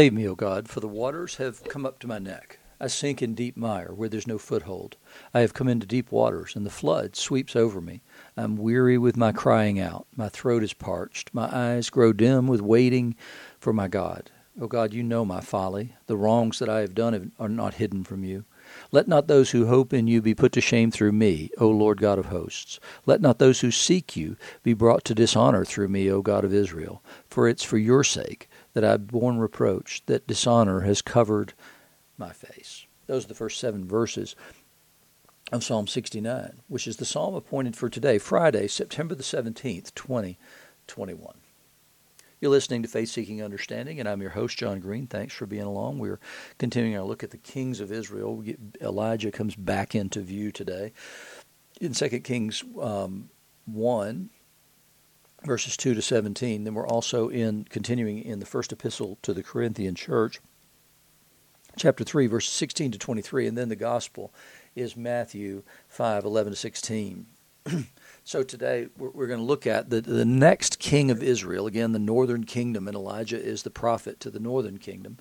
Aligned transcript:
Save 0.00 0.14
me, 0.14 0.26
O 0.26 0.34
God, 0.34 0.66
for 0.66 0.80
the 0.80 0.88
waters 0.88 1.36
have 1.36 1.62
come 1.64 1.84
up 1.84 1.98
to 1.98 2.06
my 2.06 2.18
neck. 2.18 2.58
I 2.80 2.86
sink 2.86 3.20
in 3.20 3.34
deep 3.34 3.54
mire 3.54 3.92
where 3.92 4.08
there's 4.08 4.26
no 4.26 4.38
foothold. 4.38 4.96
I 5.34 5.40
have 5.40 5.52
come 5.52 5.68
into 5.68 5.86
deep 5.86 6.10
waters, 6.10 6.56
and 6.56 6.64
the 6.64 6.70
flood 6.70 7.16
sweeps 7.16 7.54
over 7.54 7.82
me. 7.82 8.00
I'm 8.34 8.56
weary 8.56 8.96
with 8.96 9.18
my 9.18 9.30
crying 9.32 9.78
out. 9.78 10.06
My 10.16 10.30
throat 10.30 10.62
is 10.62 10.72
parched. 10.72 11.34
My 11.34 11.54
eyes 11.54 11.90
grow 11.90 12.14
dim 12.14 12.46
with 12.46 12.62
waiting 12.62 13.14
for 13.58 13.74
my 13.74 13.88
God. 13.88 14.30
O 14.58 14.66
God, 14.66 14.94
you 14.94 15.02
know 15.02 15.26
my 15.26 15.42
folly. 15.42 15.94
The 16.06 16.16
wrongs 16.16 16.60
that 16.60 16.70
I 16.70 16.80
have 16.80 16.94
done 16.94 17.32
are 17.38 17.48
not 17.50 17.74
hidden 17.74 18.02
from 18.02 18.24
you. 18.24 18.46
Let 18.92 19.06
not 19.06 19.26
those 19.26 19.50
who 19.50 19.66
hope 19.66 19.92
in 19.92 20.06
you 20.06 20.22
be 20.22 20.34
put 20.34 20.52
to 20.52 20.60
shame 20.60 20.90
through 20.90 21.12
me, 21.12 21.50
O 21.58 21.68
Lord 21.68 22.00
God 22.00 22.18
of 22.18 22.26
hosts. 22.26 22.80
Let 23.04 23.20
not 23.20 23.38
those 23.38 23.60
who 23.60 23.70
seek 23.70 24.16
you 24.16 24.36
be 24.62 24.72
brought 24.72 25.04
to 25.04 25.14
dishonor 25.14 25.64
through 25.64 25.88
me, 25.88 26.10
O 26.10 26.22
God 26.22 26.44
of 26.44 26.54
Israel. 26.54 27.02
For 27.28 27.48
it's 27.48 27.64
for 27.64 27.78
your 27.78 28.02
sake 28.02 28.48
that 28.72 28.84
I've 28.84 29.08
borne 29.08 29.38
reproach, 29.38 30.02
that 30.06 30.26
dishonor 30.26 30.80
has 30.80 31.02
covered 31.02 31.52
my 32.16 32.32
face. 32.32 32.86
Those 33.06 33.24
are 33.24 33.28
the 33.28 33.34
first 33.34 33.58
seven 33.58 33.86
verses 33.86 34.36
of 35.50 35.64
Psalm 35.64 35.86
69, 35.86 36.60
which 36.68 36.86
is 36.86 36.96
the 36.98 37.04
psalm 37.04 37.34
appointed 37.34 37.76
for 37.76 37.88
today, 37.88 38.18
Friday, 38.18 38.68
September 38.68 39.14
the 39.14 39.22
17th, 39.22 39.94
2021. 39.94 41.34
You're 42.40 42.50
listening 42.50 42.82
to 42.82 42.88
Faith 42.88 43.10
Seeking 43.10 43.42
Understanding, 43.42 44.00
and 44.00 44.08
I'm 44.08 44.22
your 44.22 44.30
host, 44.30 44.56
John 44.56 44.80
Green. 44.80 45.06
Thanks 45.06 45.34
for 45.34 45.44
being 45.44 45.64
along. 45.64 45.98
We're 45.98 46.20
continuing 46.56 46.96
our 46.96 47.04
look 47.04 47.22
at 47.22 47.32
the 47.32 47.36
kings 47.36 47.80
of 47.80 47.92
Israel. 47.92 48.42
Elijah 48.80 49.30
comes 49.30 49.54
back 49.54 49.94
into 49.94 50.20
view 50.20 50.50
today. 50.50 50.92
In 51.82 51.92
2 51.92 52.08
Kings 52.20 52.64
um, 52.80 53.28
1, 53.66 54.30
verses 55.44 55.76
2 55.76 55.94
to 55.94 56.02
17, 56.02 56.64
then 56.64 56.74
we're 56.74 56.86
also 56.86 57.28
in 57.28 57.64
continuing 57.64 58.22
in 58.22 58.40
the 58.40 58.46
first 58.46 58.72
epistle 58.72 59.18
to 59.22 59.32
the 59.32 59.42
Corinthian 59.42 59.94
church, 59.94 60.40
chapter 61.76 62.04
3, 62.04 62.26
verses 62.26 62.52
16 62.52 62.92
to 62.92 62.98
23, 62.98 63.46
and 63.46 63.56
then 63.56 63.68
the 63.68 63.76
gospel 63.76 64.32
is 64.74 64.96
Matthew 64.96 65.62
5, 65.88 66.24
11 66.24 66.52
to 66.52 66.56
16. 66.56 67.26
So 68.22 68.42
today 68.42 68.88
we're, 68.96 69.10
we're 69.10 69.26
going 69.26 69.40
to 69.40 69.44
look 69.44 69.66
at 69.66 69.90
the, 69.90 70.00
the 70.00 70.26
next 70.26 70.78
king 70.78 71.10
of 71.10 71.22
Israel, 71.22 71.66
again, 71.66 71.92
the 71.92 71.98
northern 71.98 72.44
kingdom, 72.44 72.86
and 72.86 72.94
Elijah 72.94 73.42
is 73.42 73.62
the 73.62 73.70
prophet 73.70 74.20
to 74.20 74.30
the 74.30 74.38
northern 74.38 74.78
kingdom. 74.78 75.16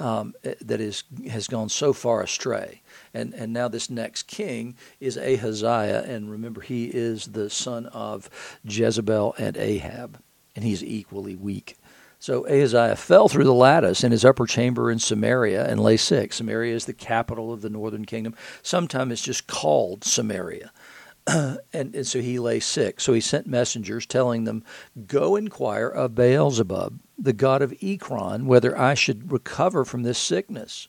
Um, 0.00 0.34
eh, 0.44 0.54
that 0.60 0.80
is 0.80 1.02
has 1.28 1.48
gone 1.48 1.68
so 1.68 1.92
far 1.92 2.22
astray, 2.22 2.82
and 3.12 3.34
and 3.34 3.52
now 3.52 3.66
this 3.66 3.90
next 3.90 4.28
king 4.28 4.76
is 5.00 5.18
Ahaziah, 5.18 6.04
and 6.06 6.30
remember 6.30 6.60
he 6.60 6.84
is 6.84 7.26
the 7.26 7.50
son 7.50 7.86
of 7.86 8.30
Jezebel 8.64 9.34
and 9.38 9.56
Ahab, 9.56 10.22
and 10.54 10.64
he's 10.64 10.84
equally 10.84 11.34
weak. 11.34 11.76
So 12.20 12.46
Ahaziah 12.46 12.96
fell 12.96 13.28
through 13.28 13.44
the 13.44 13.54
lattice 13.54 14.02
in 14.02 14.10
his 14.10 14.24
upper 14.24 14.46
chamber 14.46 14.90
in 14.90 14.98
Samaria 14.98 15.64
and 15.68 15.80
lay 15.80 15.96
sick. 15.96 16.32
Samaria 16.32 16.74
is 16.74 16.86
the 16.86 16.92
capital 16.92 17.52
of 17.52 17.62
the 17.62 17.70
northern 17.70 18.04
kingdom. 18.04 18.34
Sometimes 18.62 19.12
it's 19.12 19.22
just 19.22 19.46
called 19.46 20.02
Samaria. 20.02 20.72
and, 21.74 21.94
and, 21.94 22.06
so 22.06 22.20
he 22.20 22.38
lay 22.38 22.58
sick. 22.58 23.00
So 23.00 23.12
he 23.12 23.20
sent 23.20 23.46
messengers 23.46 24.06
telling 24.06 24.44
them, 24.44 24.64
Go 25.06 25.36
inquire 25.36 25.88
of 25.88 26.14
Beelzebub, 26.14 27.00
the 27.18 27.34
god 27.34 27.60
of 27.60 27.74
Ekron, 27.82 28.46
whether 28.46 28.78
I 28.78 28.94
should 28.94 29.30
recover 29.30 29.84
from 29.84 30.04
this 30.04 30.18
sickness. 30.18 30.88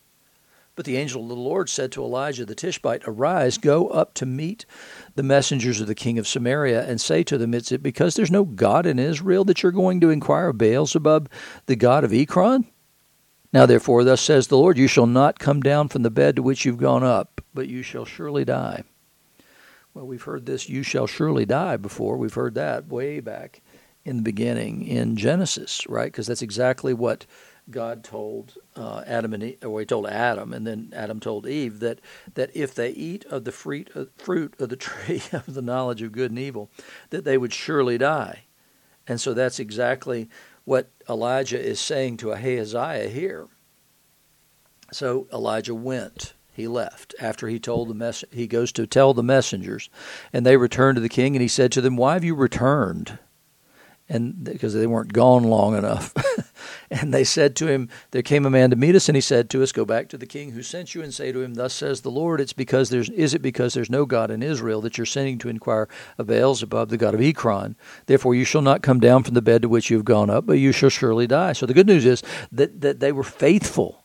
But 0.76 0.86
the 0.86 0.96
angel 0.96 1.23
of 1.23 1.28
the 1.28 1.36
Lord 1.36 1.68
said 1.68 1.92
to 1.92 2.04
Elijah 2.04 2.46
the 2.46 2.56
Tishbite, 2.56 3.04
Arise, 3.06 3.58
go 3.58 3.90
up 3.90 4.14
to 4.14 4.25
meet 4.25 4.66
the 5.16 5.24
messengers 5.24 5.81
of 5.81 5.88
the 5.88 5.96
king 5.96 6.18
of 6.18 6.25
Samaria, 6.25 6.88
and 6.88 7.02
say 7.02 7.22
to 7.24 7.38
them, 7.38 7.53
Is 7.53 7.74
it 7.74 7.84
because 7.84 8.16
there's 8.16 8.31
no 8.31 8.46
God 8.46 8.86
in 8.86 8.97
Israel 8.97 9.44
that 9.44 9.62
you're 9.62 9.74
going 9.74 10.00
to 10.00 10.09
inquire 10.09 10.47
of 10.50 10.58
Beelzebub, 10.58 11.30
the 11.66 11.75
god 11.75 12.06
of 12.06 12.13
Ekron? 12.13 12.66
Now 13.52 13.66
therefore, 13.66 14.06
thus 14.06 14.22
says 14.22 14.47
the 14.47 14.58
Lord, 14.58 14.78
You 14.78 14.88
shall 14.88 15.08
not 15.08 15.38
come 15.38 15.59
down 15.59 15.90
from 15.90 16.03
the 16.03 16.09
bed 16.09 16.38
to 16.38 16.44
which 16.44 16.63
you've 16.63 16.78
gone 16.78 17.03
up, 17.03 17.42
but 17.53 17.68
you 17.68 17.81
shall 17.81 18.06
surely 18.06 18.46
die. 18.46 18.84
Well, 19.94 20.05
we've 20.05 20.23
heard 20.23 20.45
this, 20.45 20.69
you 20.69 20.83
shall 20.83 21.07
surely 21.07 21.45
die 21.45 21.77
before. 21.77 22.17
We've 22.17 22.33
heard 22.33 22.55
that 22.55 22.88
way 22.88 23.19
back 23.19 23.61
in 24.05 24.17
the 24.17 24.23
beginning 24.23 24.85
in 24.85 25.16
Genesis, 25.16 25.85
right? 25.88 26.11
Because 26.11 26.27
that's 26.27 26.41
exactly 26.41 26.94
what 26.94 27.25
God 27.69 28.03
told 28.03 28.55
uh, 28.75 29.03
Adam 29.05 29.33
and 29.33 29.44
Eve, 29.44 29.66
or 29.66 29.79
he 29.79 29.85
told 29.85 30.07
Adam, 30.07 30.53
and 30.53 30.66
then 30.66 30.91
Adam 30.95 31.19
told 31.19 31.47
Eve 31.47 31.79
that 31.79 32.00
that 32.33 32.50
if 32.55 32.73
they 32.73 32.89
eat 32.89 33.25
of 33.25 33.44
the 33.44 33.51
fruit, 33.51 33.89
uh, 33.95 34.05
fruit 34.17 34.55
of 34.59 34.69
the 34.69 34.75
tree 34.77 35.22
of 35.31 35.53
the 35.53 35.61
knowledge 35.61 36.01
of 36.01 36.11
good 36.11 36.31
and 36.31 36.39
evil, 36.39 36.71
that 37.09 37.25
they 37.25 37.38
would 37.38 37.53
surely 37.53 37.97
die. 37.97 38.45
And 39.07 39.19
so 39.19 39.33
that's 39.33 39.59
exactly 39.59 40.29
what 40.66 40.89
Elijah 41.09 41.59
is 41.59 41.79
saying 41.79 42.17
to 42.17 42.31
Ahaziah 42.31 43.09
here. 43.09 43.47
So 44.91 45.27
Elijah 45.31 45.75
went 45.75 46.33
he 46.59 46.68
left 46.68 47.16
after 47.20 47.47
he 47.47 47.59
told 47.59 47.88
the 47.88 47.94
mess 47.94 48.24
he 48.31 48.47
goes 48.47 48.72
to 48.74 48.86
tell 48.86 49.14
the 49.14 49.24
messengers 49.24 49.90
and 50.31 50.46
they 50.46 50.58
returned 50.58 50.96
to 50.96 51.02
the 51.02 51.09
king 51.09 51.36
and 51.36 51.42
he 51.42 51.47
said 51.47 51.72
to 51.72 51.81
them 51.81 51.96
why 51.96 52.14
have 52.14 52.24
you 52.24 52.36
returned? 52.36 53.18
And 54.12 54.44
because 54.44 54.74
they 54.74 54.88
weren't 54.88 55.14
gone 55.14 55.44
long 55.44 55.78
enough. 55.78 56.14
And 56.92 57.14
they 57.14 57.24
said 57.24 57.56
to 57.58 57.68
him 57.68 57.88
there 58.12 58.24
came 58.24 58.46
a 58.46 58.50
man 58.50 58.72
to 58.72 58.75
meet 58.75 58.96
us 58.96 59.08
and 59.08 59.16
he 59.16 59.22
said 59.22 59.50
to 59.50 59.62
us 59.62 59.72
go 59.72 59.86
back 59.86 60.09
to 60.09 60.18
the 60.18 60.25
king 60.25 60.52
who 60.52 60.64
sent 60.64 60.96
you 60.96 61.03
and 61.03 61.14
say 61.14 61.31
to 61.31 61.42
him 61.42 61.53
thus 61.53 61.74
says 61.74 62.02
the 62.02 62.09
lord 62.09 62.42
it's 62.42 62.53
because 62.53 62.90
there's 62.90 63.09
is 63.12 63.34
it 63.36 63.44
because 63.44 63.74
there's 63.74 63.92
no 63.92 64.06
god 64.06 64.31
in 64.31 64.42
israel 64.42 64.81
that 64.81 64.98
you're 64.98 65.06
sending 65.06 65.38
to 65.38 65.50
inquire 65.50 65.88
of 66.18 66.28
beelzebub 66.28 66.90
the 66.90 66.98
god 66.98 67.14
of 67.14 67.22
ekron? 67.22 67.75
Therefore 68.08 68.34
you 68.34 68.44
shall 68.44 68.62
not 68.62 68.81
come 68.81 69.00
down 69.00 69.24
from 69.24 69.36
the 69.36 69.42
bed 69.42 69.62
to 69.62 69.69
which 69.69 69.92
you 69.92 69.98
have 69.98 70.06
gone 70.06 70.31
up 70.31 70.48
but 70.48 70.53
you 70.53 70.72
shall 70.72 70.90
surely 70.90 71.28
die 71.28 71.53
so 71.53 71.68
the 71.68 71.75
good 71.75 71.88
news 71.88 72.06
is 72.06 72.24
that 72.52 72.81
that 72.81 73.00
they 73.00 73.12
were 73.12 73.24
faithful 73.24 74.03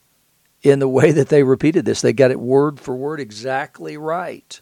in 0.65 0.79
the 0.79 0.89
way 0.89 1.13
that 1.13 1.29
they 1.29 1.43
repeated 1.43 1.85
this. 1.85 2.01
They 2.01 2.15
got 2.15 2.33
it 2.33 2.41
word 2.41 2.81
for 2.81 2.97
word 2.97 3.21
exactly 3.21 3.97
right. 3.97 4.61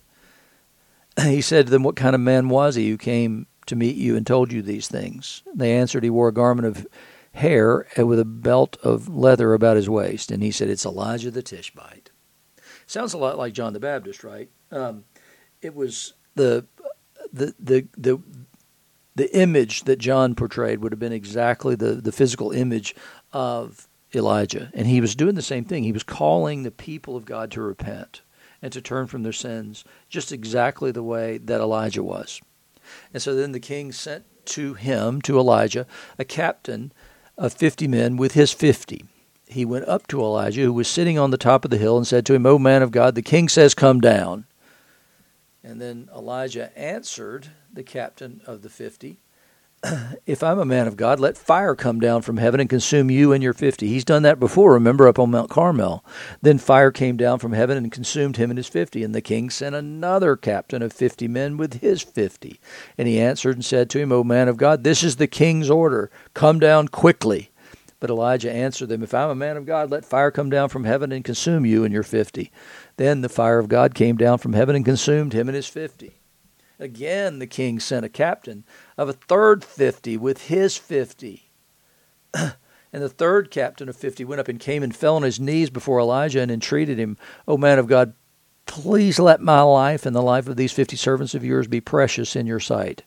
He 1.22 1.40
said 1.40 1.66
to 1.66 1.70
them, 1.70 1.84
What 1.84 1.96
kind 1.96 2.14
of 2.14 2.20
man 2.20 2.48
was 2.48 2.74
he 2.74 2.90
who 2.90 2.98
came 2.98 3.46
to 3.66 3.76
meet 3.76 3.96
you 3.96 4.16
and 4.16 4.26
told 4.26 4.52
you 4.52 4.60
these 4.60 4.88
things? 4.88 5.42
They 5.54 5.72
answered, 5.72 6.02
He 6.02 6.10
wore 6.10 6.28
a 6.28 6.32
garment 6.32 6.66
of 6.66 6.86
hair 7.34 7.86
and 7.96 8.08
with 8.08 8.18
a 8.18 8.24
belt 8.24 8.76
of 8.82 9.08
leather 9.08 9.54
about 9.54 9.76
his 9.76 9.88
waist. 9.88 10.30
And 10.30 10.42
he 10.42 10.50
said, 10.50 10.68
It's 10.68 10.84
Elijah 10.84 11.30
the 11.30 11.42
Tishbite. 11.42 12.10
Sounds 12.86 13.14
a 13.14 13.18
lot 13.18 13.38
like 13.38 13.54
John 13.54 13.72
the 13.72 13.80
Baptist, 13.80 14.24
right? 14.24 14.50
Um, 14.70 15.04
it 15.60 15.74
was 15.74 16.14
the, 16.34 16.66
the, 17.32 17.54
the, 17.60 17.86
the, 17.96 18.20
the 19.14 19.36
image 19.36 19.84
that 19.84 19.98
John 19.98 20.34
portrayed 20.34 20.80
would 20.80 20.92
have 20.92 20.98
been 20.98 21.12
exactly 21.12 21.76
the, 21.76 21.94
the 21.94 22.12
physical 22.12 22.50
image 22.50 22.94
of 23.32 23.86
Elijah. 24.14 24.70
And 24.74 24.86
he 24.86 25.00
was 25.00 25.14
doing 25.14 25.34
the 25.34 25.42
same 25.42 25.64
thing. 25.64 25.84
He 25.84 25.92
was 25.92 26.02
calling 26.02 26.62
the 26.62 26.70
people 26.70 27.16
of 27.16 27.24
God 27.24 27.50
to 27.52 27.62
repent 27.62 28.22
and 28.60 28.72
to 28.72 28.80
turn 28.80 29.06
from 29.06 29.22
their 29.22 29.32
sins, 29.32 29.84
just 30.08 30.32
exactly 30.32 30.92
the 30.92 31.02
way 31.02 31.38
that 31.38 31.60
Elijah 31.60 32.02
was. 32.02 32.40
And 33.12 33.22
so 33.22 33.34
then 33.34 33.52
the 33.52 33.60
king 33.60 33.92
sent 33.92 34.24
to 34.46 34.74
him, 34.74 35.20
to 35.22 35.38
Elijah, 35.38 35.86
a 36.18 36.24
captain 36.24 36.92
of 37.36 37.52
fifty 37.52 37.88
men 37.88 38.16
with 38.16 38.32
his 38.32 38.52
fifty. 38.52 39.04
He 39.46 39.64
went 39.64 39.86
up 39.86 40.06
to 40.08 40.20
Elijah, 40.20 40.62
who 40.62 40.72
was 40.72 40.88
sitting 40.88 41.18
on 41.18 41.30
the 41.30 41.36
top 41.36 41.64
of 41.64 41.70
the 41.70 41.78
hill, 41.78 41.96
and 41.96 42.06
said 42.06 42.24
to 42.26 42.34
him, 42.34 42.46
O 42.46 42.58
man 42.58 42.82
of 42.82 42.90
God, 42.90 43.14
the 43.14 43.22
king 43.22 43.48
says, 43.48 43.74
Come 43.74 44.00
down. 44.00 44.46
And 45.62 45.80
then 45.80 46.08
Elijah 46.14 46.76
answered 46.76 47.48
the 47.72 47.82
captain 47.82 48.40
of 48.46 48.62
the 48.62 48.70
fifty 48.70 49.18
if 50.26 50.42
I'm 50.44 50.60
a 50.60 50.64
man 50.64 50.86
of 50.86 50.96
God, 50.96 51.18
let 51.18 51.36
fire 51.36 51.74
come 51.74 51.98
down 51.98 52.22
from 52.22 52.36
heaven 52.36 52.60
and 52.60 52.70
consume 52.70 53.10
you 53.10 53.32
and 53.32 53.42
your 53.42 53.52
fifty. 53.52 53.88
He's 53.88 54.04
done 54.04 54.22
that 54.22 54.38
before, 54.38 54.72
remember, 54.74 55.08
up 55.08 55.18
on 55.18 55.32
Mount 55.32 55.50
Carmel. 55.50 56.04
Then 56.40 56.58
fire 56.58 56.92
came 56.92 57.16
down 57.16 57.40
from 57.40 57.52
heaven 57.52 57.76
and 57.76 57.90
consumed 57.90 58.36
him 58.36 58.50
and 58.50 58.58
his 58.58 58.68
fifty. 58.68 59.02
And 59.02 59.14
the 59.14 59.20
king 59.20 59.50
sent 59.50 59.74
another 59.74 60.36
captain 60.36 60.82
of 60.82 60.92
fifty 60.92 61.26
men 61.26 61.56
with 61.56 61.80
his 61.80 62.00
fifty. 62.00 62.60
And 62.96 63.08
he 63.08 63.20
answered 63.20 63.56
and 63.56 63.64
said 63.64 63.90
to 63.90 63.98
him, 63.98 64.12
O 64.12 64.22
man 64.22 64.48
of 64.48 64.56
God, 64.56 64.84
this 64.84 65.02
is 65.02 65.16
the 65.16 65.26
king's 65.26 65.70
order. 65.70 66.10
Come 66.34 66.60
down 66.60 66.88
quickly. 66.88 67.50
But 67.98 68.10
Elijah 68.10 68.52
answered 68.52 68.88
them, 68.88 69.02
If 69.02 69.14
I'm 69.14 69.30
a 69.30 69.34
man 69.34 69.56
of 69.56 69.66
God, 69.66 69.90
let 69.90 70.04
fire 70.04 70.30
come 70.30 70.50
down 70.50 70.68
from 70.68 70.84
heaven 70.84 71.12
and 71.12 71.24
consume 71.24 71.66
you 71.66 71.84
and 71.84 71.92
your 71.92 72.02
fifty. 72.02 72.52
Then 72.98 73.20
the 73.20 73.28
fire 73.28 73.58
of 73.58 73.68
God 73.68 73.94
came 73.94 74.16
down 74.16 74.38
from 74.38 74.52
heaven 74.52 74.76
and 74.76 74.84
consumed 74.84 75.32
him 75.32 75.48
and 75.48 75.56
his 75.56 75.68
fifty. 75.68 76.12
Again, 76.78 77.38
the 77.38 77.46
king 77.46 77.78
sent 77.78 78.04
a 78.04 78.08
captain 78.08 78.64
of 78.96 79.08
a 79.08 79.12
third 79.12 79.64
fifty 79.64 80.16
with 80.16 80.46
his 80.46 80.76
fifty. 80.76 81.50
and 82.34 83.02
the 83.02 83.08
third 83.08 83.50
captain 83.50 83.88
of 83.88 83.96
fifty 83.96 84.24
went 84.24 84.40
up 84.40 84.48
and 84.48 84.60
came 84.60 84.82
and 84.82 84.94
fell 84.94 85.16
on 85.16 85.22
his 85.22 85.40
knees 85.40 85.70
before 85.70 86.00
Elijah 86.00 86.40
and 86.40 86.50
entreated 86.50 86.98
him, 86.98 87.16
O 87.48 87.56
man 87.56 87.78
of 87.78 87.86
God, 87.86 88.14
please 88.66 89.18
let 89.18 89.40
my 89.40 89.62
life 89.62 90.06
and 90.06 90.14
the 90.14 90.22
life 90.22 90.48
of 90.48 90.56
these 90.56 90.72
fifty 90.72 90.96
servants 90.96 91.34
of 91.34 91.44
yours 91.44 91.66
be 91.66 91.80
precious 91.80 92.36
in 92.36 92.46
your 92.46 92.60
sight. 92.60 93.02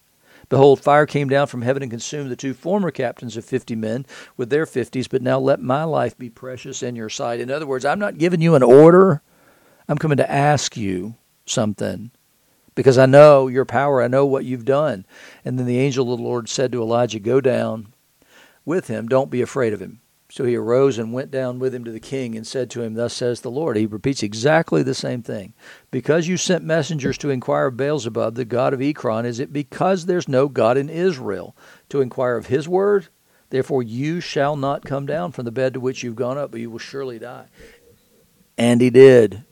Behold, 0.50 0.80
fire 0.80 1.06
came 1.06 1.28
down 1.28 1.48
from 1.48 1.64
heaven 1.64 1.82
and 1.82 1.92
consumed 1.92 2.30
the 2.30 2.36
two 2.36 2.54
former 2.54 2.92
captains 2.92 3.36
of 3.36 3.46
fifty 3.46 3.76
men 3.76 4.06
with 4.38 4.50
their 4.50 4.66
fifties, 4.66 5.08
but 5.08 5.22
now 5.22 5.40
let 5.40 5.60
my 5.60 5.84
life 5.84 6.18
be 6.18 6.30
precious 6.30 6.84
in 6.84 6.96
your 6.96 7.10
sight. 7.10 7.40
In 7.40 7.50
other 7.50 7.66
words, 7.66 7.86
I'm 7.86 8.00
not 8.00 8.18
giving 8.18 8.42
you 8.42 8.56
an 8.56 8.64
order. 8.64 9.22
I'm 9.88 9.98
coming 9.98 10.18
to 10.18 10.32
ask 10.32 10.78
you 10.78 11.16
something 11.46 12.12
because 12.76 12.98
I 12.98 13.06
know 13.06 13.48
your 13.48 13.66
power. 13.66 14.04
I 14.04 14.08
know 14.08 14.26
what 14.26 14.46
you've 14.46 14.66
done. 14.66 15.06
And 15.44 15.58
then 15.58 15.66
the 15.66 15.80
angel 15.80 16.12
of 16.12 16.20
the 16.20 16.26
Lord 16.26 16.50
said 16.50 16.72
to 16.74 16.82
Elijah, 16.82 17.20
Go 17.20 17.42
down 17.42 17.94
with 18.66 18.88
him. 18.88 19.08
Don't 19.08 19.32
be 19.32 19.42
afraid 19.42 19.74
of 19.74 19.82
him. 19.82 20.02
So 20.30 20.44
he 20.44 20.56
arose 20.56 20.98
and 20.98 21.14
went 21.14 21.32
down 21.32 21.60
with 21.60 21.74
him 21.74 21.86
to 21.86 21.92
the 21.92 22.00
king 22.00 22.36
and 22.36 22.46
said 22.46 22.70
to 22.72 22.82
him, 22.82 22.96
Thus 22.96 23.14
says 23.14 23.40
the 23.40 23.52
Lord. 23.52 23.78
He 23.78 23.86
repeats 23.86 24.22
exactly 24.22 24.84
the 24.84 24.94
same 24.94 25.22
thing. 25.22 25.54
Because 25.92 26.28
you 26.28 26.36
sent 26.36 26.64
messengers 26.64 27.18
to 27.20 27.30
inquire 27.30 27.68
of 27.68 27.78
Beelzebub, 27.78 28.36
the 28.36 28.44
god 28.44 28.74
of 28.74 28.82
Ekron, 28.82 29.26
is 29.26 29.40
it 29.40 29.54
because 29.54 30.06
there's 30.06 30.28
no 30.28 30.50
God 30.50 30.78
in 30.78 30.90
Israel 30.90 31.56
to 31.90 32.02
inquire 32.02 32.36
of 32.36 32.48
his 32.48 32.68
word? 32.68 33.08
Therefore 33.50 33.84
you 33.84 34.20
shall 34.20 34.58
not 34.58 34.84
come 34.84 35.06
down 35.06 35.32
from 35.32 35.46
the 35.46 35.52
bed 35.52 35.76
to 35.76 35.80
which 35.80 36.04
you've 36.04 36.16
gone 36.16 36.38
up, 36.38 36.52
but 36.52 36.60
you 36.60 36.70
will 36.70 36.80
surely 36.80 37.20
die. 37.20 37.46
And 38.58 38.82
he 38.82 38.90
did, 38.90 39.46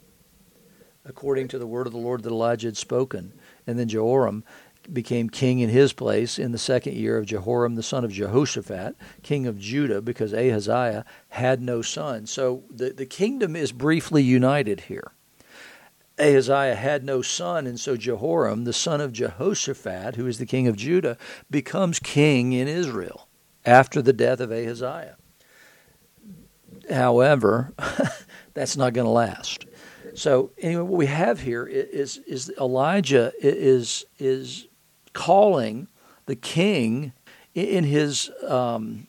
according 1.06 1.48
to 1.50 1.60
the 1.60 1.68
word 1.68 1.88
of 1.88 1.94
the 1.94 2.00
Lord 2.00 2.24
that 2.24 2.32
Elijah 2.32 2.68
had 2.68 2.78
spoken. 2.78 3.34
And 3.68 3.78
then 3.78 3.88
Jehoram 3.88 4.44
became 4.92 5.30
king 5.30 5.60
in 5.60 5.70
his 5.70 5.94
place 5.94 6.38
in 6.38 6.52
the 6.52 6.58
second 6.58 6.96
year 6.96 7.18
of 7.18 7.26
Jehoram 7.26 7.76
the 7.76 7.84
son 7.84 8.04
of 8.04 8.12
Jehoshaphat, 8.12 8.96
king 9.22 9.48
of 9.48 9.60
Judah, 9.60 10.02
because 10.02 10.34
Ahaziah 10.34 11.06
had 11.30 11.62
no 11.62 11.82
son. 11.82 12.26
So 12.26 12.64
the, 12.70 12.92
the 12.92 13.06
kingdom 13.06 13.56
is 13.56 13.72
briefly 13.72 14.24
united 14.24 14.82
here. 14.82 15.12
Ahaziah 16.20 16.76
had 16.76 17.04
no 17.04 17.22
son, 17.22 17.66
and 17.66 17.80
so 17.80 17.98
Jehoram, 17.98 18.66
the 18.66 18.74
son 18.74 19.02
of 19.02 19.14
Jehoshaphat, 19.14 20.16
who 20.16 20.28
is 20.28 20.38
the 20.38 20.46
king 20.46 20.68
of 20.68 20.76
Judah, 20.76 21.18
becomes 21.50 22.00
king 22.00 22.54
in 22.54 22.68
Israel 22.68 23.28
after 23.66 24.02
the 24.02 24.14
death 24.14 24.40
of 24.40 24.52
Ahaziah. 24.52 25.18
However, 26.92 27.74
that's 28.54 28.78
not 28.78 28.94
going 28.94 29.06
to 29.06 29.12
last. 29.12 29.66
So 30.16 30.52
anyway, 30.58 30.84
what 30.84 30.98
we 30.98 31.06
have 31.08 31.42
here 31.42 31.66
is 31.66 32.18
is 32.28 32.52
Elijah 32.60 33.32
is 33.40 34.06
is 34.20 34.68
calling 35.14 35.88
the 36.26 36.36
king 36.36 37.14
in 37.54 37.84
his 37.84 38.32
um, 38.48 39.08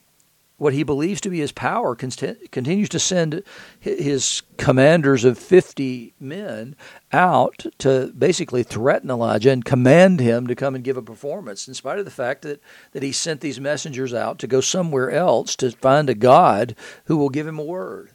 what 0.57 0.73
he 0.73 0.83
believes 0.83 1.21
to 1.21 1.31
be 1.31 1.41
his 1.41 1.53
power 1.53 1.97
continues 1.97 2.89
to 2.89 2.99
send 2.99 3.43
his 3.81 4.43
commanders 4.57 5.25
of 5.25 5.37
50 5.37 6.15
men 6.21 6.77
out 7.13 7.67
to 7.79 8.13
basically 8.17 8.63
threaten 8.63 9.11
Elijah 9.11 9.51
and 9.51 9.65
command 9.65 10.21
him 10.21 10.47
to 10.47 10.55
come 10.55 10.75
and 10.75 10.85
give 10.85 10.97
a 10.97 11.03
performance 11.03 11.67
in 11.67 11.75
spite 11.75 11.99
of 11.99 12.05
the 12.05 12.11
fact 12.11 12.43
that, 12.43 12.63
that 12.93 13.03
he 13.03 13.11
sent 13.11 13.41
these 13.41 13.61
messengers 13.61 14.15
out 14.15 14.39
to 14.39 14.47
go 14.47 14.61
somewhere 14.61 15.11
else 15.11 15.57
to 15.57 15.73
find 15.73 16.09
a 16.09 16.15
God 16.15 16.77
who 17.07 17.17
will 17.17 17.31
give 17.31 17.47
him 17.47 17.59
a 17.59 17.65
word. 17.65 18.13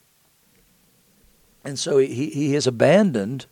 And 1.70 1.78
so 1.78 2.00
he, 2.00 2.32
he 2.32 2.56
has 2.56 2.66
abandoned 2.66 3.46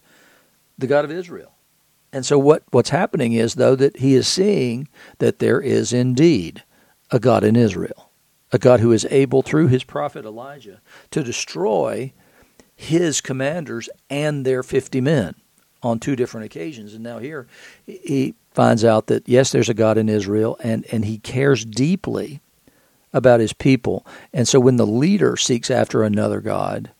the 0.75 0.87
God 0.87 1.05
of 1.05 1.11
Israel. 1.11 1.51
And 2.11 2.25
so 2.25 2.39
what, 2.39 2.63
what's 2.71 2.89
happening 2.89 3.33
is, 3.33 3.55
though, 3.55 3.75
that 3.75 3.97
he 3.97 4.15
is 4.15 4.27
seeing 4.27 4.87
that 5.19 5.37
there 5.37 5.61
is 5.61 5.93
indeed 5.93 6.63
a 7.11 7.19
God 7.19 7.43
in 7.43 7.55
Israel, 7.55 8.09
a 8.51 8.57
God 8.57 8.79
who 8.79 8.91
is 8.91 9.05
able, 9.11 9.43
through 9.43 9.67
his 9.67 9.83
prophet 9.83 10.25
Elijah, 10.25 10.81
to 11.11 11.23
destroy 11.23 12.11
his 12.75 13.21
commanders 13.21 13.87
and 14.09 14.45
their 14.45 14.63
50 14.63 14.99
men 14.99 15.35
on 15.83 15.99
two 15.99 16.15
different 16.15 16.47
occasions. 16.47 16.95
And 16.95 17.03
now 17.03 17.19
here 17.19 17.45
he 17.85 18.33
finds 18.51 18.83
out 18.83 19.05
that, 19.07 19.29
yes, 19.29 19.51
there's 19.51 19.69
a 19.69 19.75
God 19.75 19.99
in 19.99 20.09
Israel, 20.09 20.57
and, 20.63 20.87
and 20.91 21.05
he 21.05 21.19
cares 21.19 21.63
deeply 21.63 22.41
about 23.13 23.41
his 23.41 23.53
people. 23.53 24.07
And 24.33 24.47
so 24.47 24.59
when 24.59 24.77
the 24.77 24.87
leader 24.87 25.37
seeks 25.37 25.69
after 25.69 26.01
another 26.01 26.41
God, 26.41 26.91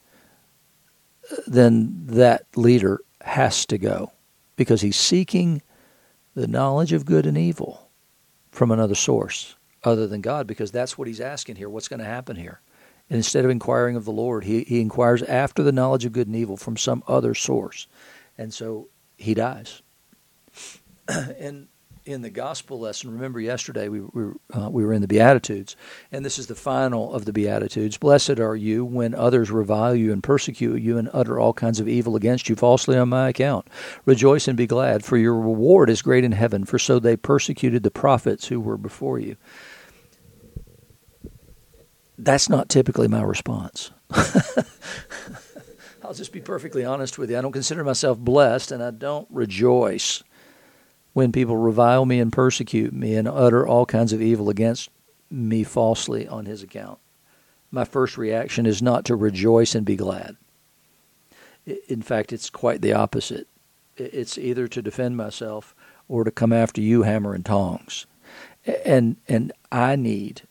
then 1.46 2.06
that 2.08 2.46
leader 2.56 3.02
has 3.22 3.66
to 3.68 3.78
go 3.78 4.12
because 4.56 4.82
he's 4.82 4.98
seeking 4.98 5.62
the 6.36 6.48
knowledge 6.48 6.94
of 6.94 7.06
good 7.06 7.26
and 7.26 7.38
evil 7.38 7.90
from 8.52 8.72
another 8.72 8.96
source 8.96 9.56
other 9.84 10.08
than 10.08 10.22
God, 10.22 10.48
because 10.48 10.72
that's 10.72 10.98
what 10.98 11.08
he's 11.08 11.22
asking 11.22 11.56
here. 11.56 11.70
What's 11.70 11.88
going 11.88 12.00
to 12.00 12.06
happen 12.06 12.36
here? 12.36 12.62
And 13.10 13.18
instead 13.18 13.46
of 13.46 13.52
inquiring 13.52 13.96
of 13.96 14.06
the 14.06 14.12
Lord, 14.12 14.44
he, 14.44 14.64
he 14.64 14.82
inquires 14.82 15.24
after 15.24 15.64
the 15.64 15.72
knowledge 15.72 16.06
of 16.06 16.12
good 16.12 16.28
and 16.28 16.36
evil 16.36 16.58
from 16.58 16.76
some 16.76 17.04
other 17.08 17.34
source. 17.34 17.88
And 18.38 18.54
so 18.54 18.90
he 19.18 19.34
dies. 19.34 19.82
and 21.08 21.68
in 22.08 22.22
the 22.22 22.30
gospel 22.30 22.80
lesson, 22.80 23.12
remember 23.12 23.42
yesterday 23.42 23.90
we, 23.90 24.00
we, 24.00 24.32
uh, 24.54 24.70
we 24.70 24.86
were 24.86 24.94
in 24.94 25.02
the 25.02 25.08
Beatitudes, 25.08 25.76
and 26.12 26.24
this 26.24 26.40
is 26.40 26.48
the 26.48 26.56
final 26.56 27.14
of 27.14 27.26
the 27.26 27.34
Beatitudes. 27.34 27.98
Blessed 27.98 28.40
are 28.40 28.56
you 28.56 28.86
when 28.86 29.14
others 29.14 29.52
revile 29.52 29.94
you 29.94 30.14
and 30.14 30.24
persecute 30.24 30.82
you 30.82 30.98
and 30.98 31.10
utter 31.14 31.38
all 31.38 31.54
kinds 31.54 31.82
of 31.82 31.88
evil 31.88 32.16
against 32.16 32.48
you 32.48 32.56
falsely 32.56 32.98
on 32.98 33.10
my 33.10 33.28
account. 33.28 33.68
Rejoice 34.06 34.48
and 34.48 34.56
be 34.56 34.66
glad, 34.66 35.04
for 35.04 35.18
your 35.18 35.36
reward 35.36 35.90
is 35.90 36.02
great 36.02 36.24
in 36.24 36.32
heaven, 36.32 36.64
for 36.64 36.80
so 36.80 36.98
they 36.98 37.18
persecuted 37.18 37.84
the 37.84 37.92
prophets 37.92 38.48
who 38.48 38.62
were 38.62 38.78
before 38.78 39.20
you. 39.20 39.36
That's 42.18 42.50
not 42.50 42.70
typically 42.70 43.10
my 43.10 43.22
response. 43.22 43.92
I'll 46.04 46.14
just 46.14 46.32
be 46.32 46.40
perfectly 46.40 46.86
honest 46.86 47.18
with 47.18 47.30
you. 47.30 47.38
I 47.38 47.42
don't 47.42 47.52
consider 47.52 47.84
myself 47.84 48.18
blessed, 48.18 48.72
and 48.72 48.82
I 48.82 48.92
don't 48.92 49.28
rejoice 49.30 50.24
when 51.18 51.32
people 51.32 51.58
revile 51.58 52.06
me 52.06 52.20
and 52.20 52.32
persecute 52.32 52.94
me 52.94 53.16
and 53.16 53.28
utter 53.28 53.66
all 53.66 53.88
kinds 53.88 54.14
of 54.14 54.22
evil 54.22 54.52
against 54.52 54.88
me 55.32 55.64
falsely 55.64 56.28
on 56.28 56.46
his 56.46 56.62
account. 56.62 57.00
My 57.72 57.86
first 57.86 58.20
reaction 58.20 58.68
is 58.68 58.84
not 58.84 59.04
to 59.06 59.16
rejoice 59.16 59.74
and 59.74 59.84
be 59.84 59.96
glad. 59.96 60.38
In 61.88 62.04
fact, 62.04 62.32
it's 62.32 62.52
quite 62.52 62.84
the 62.84 62.94
opposite. 62.94 63.48
It's 63.96 64.38
either 64.38 64.68
to 64.68 64.80
defend 64.80 65.18
myself 65.18 65.74
or 66.08 66.24
to 66.24 66.30
come 66.30 66.54
after 66.54 66.82
you 66.82 67.02
hammer 67.02 67.34
and 67.34 67.44
tongs. 67.44 68.06
And 68.86 69.16
and 69.28 69.52
I 69.72 69.96
need 69.96 70.44